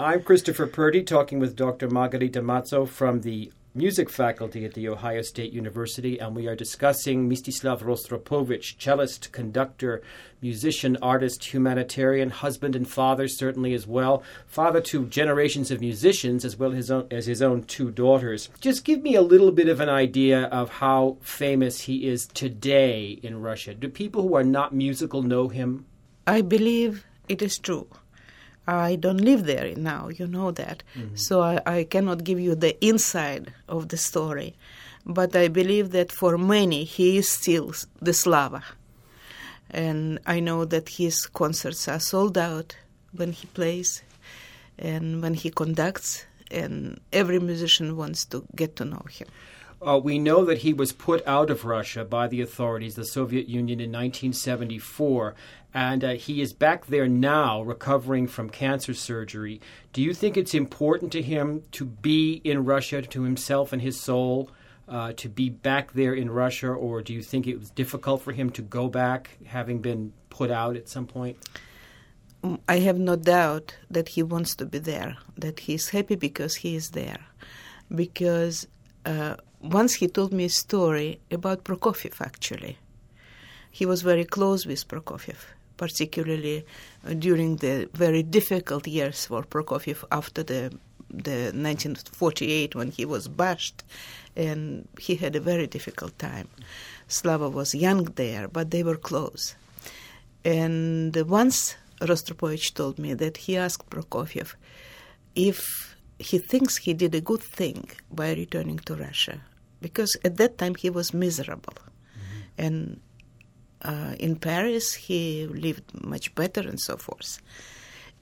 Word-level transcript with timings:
I'm 0.00 0.22
Christopher 0.22 0.68
Purdy 0.68 1.02
talking 1.02 1.40
with 1.40 1.56
Dr. 1.56 1.88
Margarita 1.88 2.40
Mazo 2.40 2.86
from 2.86 3.22
the 3.22 3.50
music 3.74 4.08
faculty 4.08 4.64
at 4.64 4.74
The 4.74 4.88
Ohio 4.88 5.22
State 5.22 5.52
University, 5.52 6.20
and 6.20 6.36
we 6.36 6.46
are 6.46 6.54
discussing 6.54 7.28
Mstislav 7.28 7.80
Rostropovich, 7.80 8.76
cellist, 8.78 9.32
conductor, 9.32 10.00
musician, 10.40 10.96
artist, 11.02 11.52
humanitarian, 11.52 12.30
husband 12.30 12.76
and 12.76 12.88
father, 12.88 13.26
certainly 13.26 13.74
as 13.74 13.88
well, 13.88 14.22
father 14.46 14.80
to 14.82 15.06
generations 15.06 15.72
of 15.72 15.80
musicians 15.80 16.44
as 16.44 16.56
well 16.56 16.70
his 16.70 16.92
own, 16.92 17.08
as 17.10 17.26
his 17.26 17.42
own 17.42 17.64
two 17.64 17.90
daughters. 17.90 18.50
Just 18.60 18.84
give 18.84 19.02
me 19.02 19.16
a 19.16 19.20
little 19.20 19.50
bit 19.50 19.68
of 19.68 19.80
an 19.80 19.88
idea 19.88 20.44
of 20.44 20.68
how 20.68 21.16
famous 21.22 21.80
he 21.80 22.06
is 22.06 22.28
today 22.28 23.18
in 23.24 23.42
Russia. 23.42 23.74
Do 23.74 23.88
people 23.88 24.22
who 24.22 24.36
are 24.36 24.44
not 24.44 24.72
musical 24.72 25.24
know 25.24 25.48
him? 25.48 25.86
I 26.24 26.42
believe 26.42 27.04
it 27.28 27.42
is 27.42 27.58
true. 27.58 27.88
I 28.68 28.96
don't 28.96 29.22
live 29.22 29.46
there 29.46 29.74
now, 29.76 30.08
you 30.08 30.26
know 30.26 30.50
that. 30.50 30.82
Mm-hmm. 30.94 31.16
So 31.16 31.40
I, 31.40 31.60
I, 31.64 31.84
cannot 31.84 32.22
give 32.22 32.38
you 32.38 32.54
the 32.54 32.76
inside 32.84 33.54
of 33.66 33.88
the 33.88 33.96
story. 33.96 34.54
But 35.06 35.34
I 35.34 35.48
believe 35.48 35.90
that 35.92 36.12
for 36.12 36.36
many, 36.36 36.84
he 36.84 37.16
is 37.16 37.30
still 37.30 37.72
the 38.02 38.12
Slava. 38.12 38.62
And 39.70 40.18
I 40.26 40.40
know 40.40 40.66
that 40.66 40.90
his 40.90 41.26
concerts 41.26 41.88
are 41.88 41.98
sold 41.98 42.36
out 42.36 42.76
when 43.12 43.32
he 43.32 43.46
plays 43.46 44.02
and 44.78 45.22
when 45.22 45.32
he 45.32 45.50
conducts, 45.50 46.26
and 46.50 47.00
every 47.12 47.40
musician 47.40 47.96
wants 47.96 48.24
to 48.26 48.44
get 48.54 48.76
to 48.76 48.84
know 48.84 49.04
him. 49.10 49.28
Uh, 49.80 50.00
we 50.02 50.18
know 50.18 50.44
that 50.44 50.58
he 50.58 50.72
was 50.72 50.92
put 50.92 51.24
out 51.26 51.50
of 51.50 51.64
Russia 51.64 52.04
by 52.04 52.26
the 52.26 52.40
authorities, 52.40 52.96
the 52.96 53.04
Soviet 53.04 53.48
Union, 53.48 53.78
in 53.78 53.90
1974, 53.90 55.34
and 55.72 56.02
uh, 56.02 56.10
he 56.14 56.40
is 56.40 56.52
back 56.52 56.86
there 56.86 57.06
now 57.06 57.62
recovering 57.62 58.26
from 58.26 58.50
cancer 58.50 58.92
surgery. 58.92 59.60
Do 59.92 60.02
you 60.02 60.14
think 60.14 60.36
it's 60.36 60.54
important 60.54 61.12
to 61.12 61.22
him 61.22 61.62
to 61.72 61.84
be 61.84 62.40
in 62.42 62.64
Russia, 62.64 63.02
to 63.02 63.22
himself 63.22 63.72
and 63.72 63.80
his 63.80 64.00
soul, 64.00 64.50
uh, 64.88 65.12
to 65.12 65.28
be 65.28 65.48
back 65.48 65.92
there 65.92 66.14
in 66.14 66.30
Russia, 66.30 66.68
or 66.68 67.00
do 67.00 67.12
you 67.12 67.22
think 67.22 67.46
it 67.46 67.58
was 67.58 67.70
difficult 67.70 68.22
for 68.22 68.32
him 68.32 68.50
to 68.50 68.62
go 68.62 68.88
back, 68.88 69.38
having 69.46 69.80
been 69.80 70.12
put 70.30 70.50
out 70.50 70.74
at 70.76 70.88
some 70.88 71.06
point? 71.06 71.36
Mm, 72.42 72.58
I 72.68 72.80
have 72.80 72.98
no 72.98 73.14
doubt 73.14 73.76
that 73.90 74.08
he 74.10 74.22
wants 74.22 74.56
to 74.56 74.66
be 74.66 74.78
there, 74.78 75.16
that 75.36 75.60
he's 75.60 75.90
happy 75.90 76.16
because 76.16 76.56
he 76.56 76.74
is 76.74 76.90
there. 76.90 77.20
Because 77.94 78.66
uh, 79.04 79.36
once 79.60 79.94
he 79.94 80.08
told 80.08 80.32
me 80.32 80.44
a 80.44 80.50
story 80.50 81.20
about 81.30 81.64
Prokofiev, 81.64 82.20
actually. 82.20 82.78
He 83.70 83.86
was 83.86 84.02
very 84.02 84.24
close 84.24 84.66
with 84.66 84.86
Prokofiev, 84.88 85.36
particularly 85.76 86.64
uh, 87.06 87.14
during 87.14 87.56
the 87.56 87.88
very 87.92 88.22
difficult 88.22 88.86
years 88.86 89.26
for 89.26 89.42
Prokofiev 89.42 90.04
after 90.10 90.42
the 90.42 90.72
the 91.10 91.52
1948 91.54 92.74
when 92.74 92.90
he 92.90 93.06
was 93.06 93.28
bashed, 93.28 93.82
and 94.36 94.86
he 94.98 95.14
had 95.14 95.34
a 95.34 95.40
very 95.40 95.66
difficult 95.66 96.18
time. 96.18 96.48
Slava 97.06 97.48
was 97.48 97.74
young 97.74 98.04
there, 98.04 98.46
but 98.46 98.70
they 98.70 98.82
were 98.82 98.98
close. 98.98 99.54
And 100.44 101.16
once 101.16 101.76
Rostropovich 102.02 102.74
told 102.74 102.98
me 102.98 103.14
that 103.14 103.38
he 103.38 103.56
asked 103.56 103.88
Prokofiev 103.88 104.54
if 105.34 105.96
he 106.18 106.38
thinks 106.38 106.76
he 106.76 106.92
did 106.92 107.14
a 107.14 107.22
good 107.22 107.42
thing 107.42 107.88
by 108.12 108.34
returning 108.34 108.78
to 108.80 108.94
Russia 108.94 109.40
because 109.80 110.16
at 110.24 110.36
that 110.36 110.58
time 110.58 110.74
he 110.74 110.90
was 110.90 111.14
miserable. 111.14 111.74
Mm-hmm. 111.74 112.64
And 112.64 113.00
uh, 113.82 114.14
in 114.18 114.36
Paris 114.36 114.94
he 114.94 115.46
lived 115.46 116.04
much 116.04 116.34
better 116.34 116.60
and 116.60 116.80
so 116.80 116.96
forth. 116.96 117.40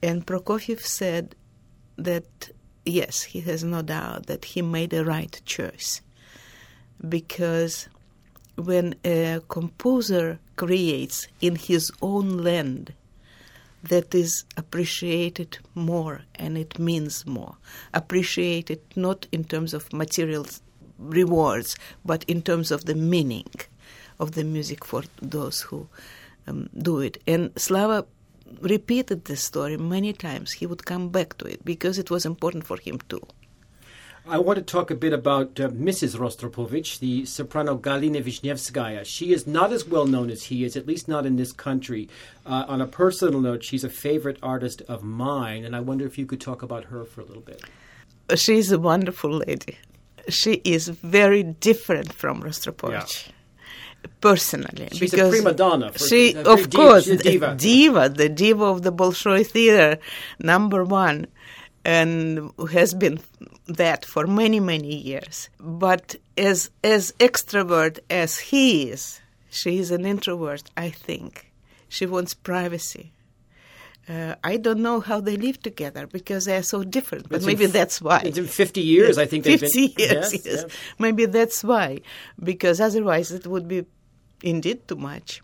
And 0.01 0.25
Prokofiev 0.25 0.81
said 0.81 1.35
that 1.97 2.49
yes, 2.85 3.23
he 3.23 3.41
has 3.41 3.63
no 3.63 3.81
doubt 3.81 4.27
that 4.27 4.45
he 4.45 4.61
made 4.61 4.93
a 4.93 5.03
right 5.03 5.41
choice 5.45 6.01
because 7.07 7.87
when 8.55 8.95
a 9.05 9.41
composer 9.49 10.39
creates 10.55 11.27
in 11.41 11.55
his 11.55 11.91
own 12.01 12.37
land, 12.37 12.93
that 13.83 14.15
is 14.15 14.43
appreciated 14.57 15.59
more 15.75 16.21
and 16.35 16.57
it 16.57 16.79
means 16.79 17.25
more. 17.25 17.55
Appreciated 17.93 18.81
not 18.95 19.27
in 19.31 19.43
terms 19.43 19.73
of 19.73 19.93
material 19.93 20.45
rewards, 20.99 21.75
but 22.05 22.23
in 22.25 22.41
terms 22.41 22.71
of 22.71 22.85
the 22.85 22.95
meaning 22.95 23.49
of 24.19 24.31
the 24.31 24.43
music 24.43 24.83
for 24.83 25.03
those 25.21 25.61
who 25.61 25.87
um, 26.47 26.69
do 26.77 26.99
it. 26.99 27.21
And 27.27 27.51
Slava 27.59 28.05
repeated 28.61 29.25
this 29.25 29.43
story 29.43 29.77
many 29.77 30.13
times. 30.13 30.53
He 30.53 30.65
would 30.65 30.85
come 30.85 31.09
back 31.09 31.37
to 31.37 31.45
it 31.45 31.63
because 31.63 31.99
it 31.99 32.09
was 32.09 32.25
important 32.25 32.65
for 32.65 32.77
him 32.77 32.99
too. 33.09 33.21
I 34.29 34.39
want 34.39 34.57
to 34.57 34.63
talk 34.63 34.91
a 34.91 34.95
bit 34.95 35.13
about 35.13 35.57
uh, 35.57 35.69
Mrs. 35.69 36.17
Rostropovich, 36.17 36.99
the 36.99 37.25
soprano 37.25 37.77
Galina 37.77 38.21
Vishnevskaya. 38.21 39.05
She 39.05 39.31
is 39.31 39.47
not 39.47 39.71
as 39.71 39.87
well 39.87 40.05
known 40.05 40.29
as 40.29 40.43
he 40.43 40.65
is, 40.65 40.75
at 40.75 40.85
least 40.85 41.07
not 41.07 41.25
in 41.25 41.37
this 41.37 41.53
country. 41.53 42.09
Uh, 42.45 42.65
on 42.67 42.81
a 42.81 42.87
personal 42.87 43.39
note, 43.39 43.63
she's 43.63 43.85
a 43.85 43.89
favorite 43.89 44.37
artist 44.43 44.81
of 44.89 45.01
mine, 45.01 45.63
and 45.63 45.73
I 45.73 45.79
wonder 45.79 46.05
if 46.05 46.17
you 46.17 46.25
could 46.25 46.41
talk 46.41 46.61
about 46.61 46.85
her 46.85 47.05
for 47.05 47.21
a 47.21 47.23
little 47.23 47.41
bit. 47.41 47.63
She's 48.35 48.69
a 48.69 48.77
wonderful 48.77 49.31
lady. 49.31 49.77
She 50.29 50.53
is 50.63 50.87
very 50.87 51.43
different 51.43 52.13
from 52.13 52.41
Rostropovich. 52.43 53.27
Yeah. 53.27 53.33
Personally 54.21 54.87
she's 54.93 55.11
because 55.11 55.27
a 55.27 55.31
prima 55.31 55.53
donna 55.53 55.91
she 55.97 56.35
of 56.35 56.69
course 56.69 57.05
diva. 57.05 57.55
diva 57.57 58.09
the 58.09 58.29
diva 58.29 58.63
of 58.63 58.81
the 58.83 58.91
bolshoi 58.91 59.45
theater 59.45 59.99
number 60.39 60.83
one 60.83 61.27
and 61.83 62.51
has 62.71 62.93
been 62.93 63.19
that 63.67 64.05
for 64.05 64.25
many 64.25 64.59
many 64.59 64.95
years. 64.95 65.49
But 65.59 66.15
as 66.37 66.69
as 66.83 67.11
extrovert 67.19 67.99
as 68.09 68.37
he 68.37 68.89
is 68.89 69.19
she 69.49 69.79
is 69.79 69.91
an 69.91 70.05
introvert 70.05 70.63
i 70.77 70.89
think. 70.89 71.51
She 71.89 72.05
wants 72.05 72.33
privacy 72.33 73.11
uh, 74.09 74.35
I 74.43 74.57
don't 74.57 74.79
know 74.79 74.99
how 74.99 75.19
they 75.19 75.35
live 75.35 75.61
together 75.61 76.07
because 76.07 76.45
they 76.45 76.55
are 76.55 76.63
so 76.63 76.83
different. 76.83 77.27
But 77.29 77.37
it's 77.37 77.45
maybe 77.45 77.65
f- 77.65 77.71
that's 77.71 78.01
why. 78.01 78.21
It's 78.23 78.37
in 78.37 78.47
50 78.47 78.81
years, 78.81 79.17
I 79.17 79.25
think. 79.25 79.43
50 79.43 79.67
been, 79.67 79.93
years, 79.97 80.33
yes, 80.33 80.33
yes. 80.33 80.45
yes. 80.45 80.65
Maybe 80.97 81.25
that's 81.25 81.63
why. 81.63 81.99
Because 82.41 82.79
otherwise 82.79 83.31
it 83.31 83.45
would 83.45 83.67
be 83.67 83.85
indeed 84.41 84.87
too 84.87 84.95
much. 84.95 85.41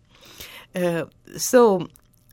Uh, 0.73 1.05
so, 1.35 1.87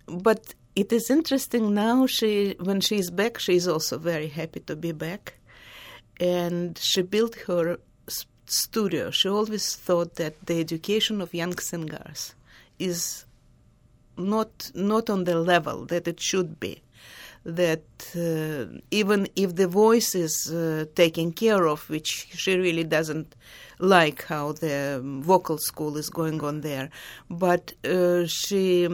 but 0.07 0.55
it 0.77 0.93
is 0.93 1.11
interesting 1.11 1.75
now. 1.75 2.07
She, 2.07 2.55
when 2.61 2.81
she 2.81 2.97
is 2.97 3.11
back, 3.11 3.39
she 3.39 3.57
is 3.57 3.67
also 3.67 3.99
very 3.99 4.29
happy 4.29 4.61
to 4.61 4.77
be 4.77 4.93
back, 4.93 5.35
and 6.21 6.79
she 6.79 7.03
built 7.03 7.35
her 7.47 7.79
studio. 8.47 9.11
She 9.11 9.29
always 9.29 9.77
thought 9.77 10.17
that 10.17 10.47
the 10.47 10.61
education 10.61 11.21
of 11.21 11.35
young 11.35 11.57
singers 11.59 12.35
is 12.79 13.25
not 14.21 14.71
not 14.75 15.11
on 15.11 15.25
the 15.25 15.37
level 15.37 15.87
that 15.87 16.07
it 16.07 16.21
should 16.21 16.61
be. 16.61 16.83
That 17.45 17.85
uh, 18.15 18.79
even 18.91 19.27
if 19.35 19.57
the 19.57 19.67
voice 19.67 20.15
is 20.15 20.53
uh, 20.53 20.85
taken 20.95 21.33
care 21.33 21.67
of, 21.67 21.89
which 21.89 22.29
she 22.33 22.57
really 22.57 22.85
doesn't 22.85 23.35
like 23.79 24.25
how 24.25 24.53
the 24.53 25.01
vocal 25.03 25.57
school 25.57 25.97
is 25.97 26.11
going 26.11 26.43
on 26.45 26.61
there, 26.61 26.91
but 27.31 27.73
uh, 27.85 28.27
she 28.27 28.87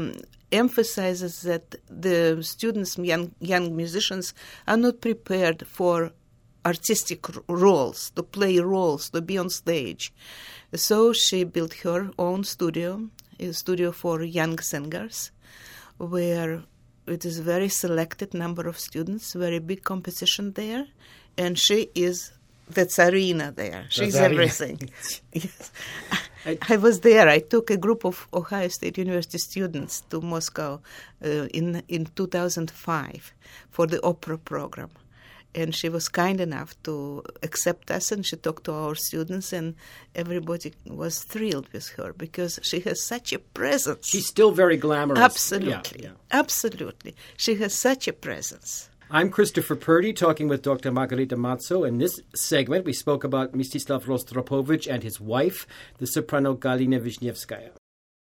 emphasizes 0.53 1.43
that 1.43 1.75
the 1.89 2.41
students, 2.43 2.97
young, 2.99 3.35
young 3.41 3.75
musicians, 3.75 4.33
are 4.69 4.77
not 4.77 5.01
prepared 5.01 5.67
for 5.67 6.13
artistic 6.65 7.27
roles, 7.49 8.11
to 8.11 8.23
play 8.23 8.59
roles, 8.59 9.11
to 9.11 9.21
be 9.21 9.39
on 9.39 9.51
stage. 9.51 10.13
So 10.75 11.13
she 11.13 11.45
built 11.45 11.75
her 11.85 12.11
own 12.19 12.45
studio, 12.45 13.09
a 13.39 13.53
studio 13.53 13.93
for 13.93 14.23
young 14.23 14.59
singers, 14.59 15.31
where 15.99 16.63
it 17.07 17.25
is 17.25 17.39
a 17.39 17.43
very 17.43 17.69
selected 17.69 18.35
number 18.35 18.69
of 18.69 18.79
students, 18.79 19.33
very 19.33 19.59
big 19.59 19.85
competition 19.85 20.53
there, 20.53 20.87
and 21.37 21.59
she 21.59 21.91
is 21.95 22.33
the 22.69 22.87
tsarina 22.87 23.55
there. 23.55 23.87
She's 23.89 24.17
everything. 24.17 24.91
yes. 25.33 25.71
I, 26.45 26.59
I, 26.69 26.77
was 26.77 27.01
there. 27.01 27.29
I 27.29 27.39
took 27.39 27.71
a 27.71 27.77
group 27.77 28.05
of 28.05 28.27
Ohio 28.33 28.69
State 28.69 28.99
University 28.99 29.39
students 29.39 30.03
to 30.11 30.21
Moscow 30.21 30.81
uh, 31.25 31.47
in 31.55 31.83
in 31.89 32.07
2005 32.17 33.35
for 33.71 33.87
the 33.87 34.03
opera 34.05 34.39
program 34.39 34.91
and 35.55 35.75
she 35.75 35.89
was 35.89 36.09
kind 36.09 36.41
enough 36.41 36.81
to 36.83 37.23
accept 37.43 37.91
us 37.91 38.13
and 38.13 38.27
she 38.27 38.37
talked 38.37 38.65
to 38.65 38.73
our 38.73 38.95
students 38.95 39.53
and 39.53 39.75
everybody 40.15 40.73
was 40.87 41.23
thrilled 41.25 41.69
with 41.73 41.89
her 41.91 42.13
because 42.13 42.59
she 42.63 42.81
has 42.81 43.03
such 43.03 43.33
a 43.33 43.39
presence 43.39 44.07
she's 44.07 44.27
still 44.27 44.51
very 44.51 44.77
glamorous 44.77 45.21
absolutely 45.21 46.03
yeah, 46.03 46.11
yeah. 46.11 46.17
absolutely 46.31 47.15
she 47.37 47.57
has 47.57 47.75
such 47.75 48.07
a 48.07 48.13
presence 48.13 48.91
I'm 49.09 49.31
Christopher 49.31 49.77
Purdy 49.77 50.13
talking 50.13 50.49
with 50.49 50.63
Dr. 50.63 50.91
Margarita 50.91 51.37
Mazo. 51.37 51.87
In 51.87 51.99
this 51.99 52.21
segment, 52.35 52.85
we 52.85 52.93
spoke 52.93 53.23
about 53.23 53.53
Mstislav 53.53 54.03
Rostropovich 54.03 54.93
and 54.93 55.05
his 55.05 55.21
wife, 55.21 55.65
the 55.99 56.09
soprano 56.09 56.57
Galina 56.57 57.01
Vishnevskaya. 57.01 57.71